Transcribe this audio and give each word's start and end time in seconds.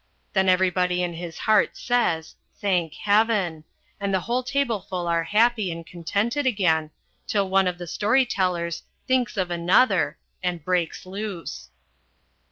Then 0.33 0.49
everybody 0.49 1.03
in 1.03 1.13
his 1.13 1.37
heart 1.37 1.77
says, 1.77 2.33
"Thank 2.59 2.93
heaven!" 2.95 3.65
and 3.99 4.11
the 4.11 4.21
whole 4.21 4.41
tableful 4.41 5.07
are 5.07 5.25
happy 5.25 5.71
and 5.71 5.85
contented 5.85 6.47
again, 6.47 6.89
till 7.27 7.47
one 7.47 7.67
of 7.67 7.77
the 7.77 7.85
story 7.85 8.25
tellers 8.25 8.81
"thinks 9.07 9.37
of 9.37 9.51
another," 9.51 10.17
and 10.41 10.65
breaks 10.65 11.05
loose. 11.05 11.69